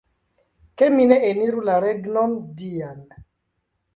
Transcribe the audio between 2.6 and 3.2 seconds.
Dian!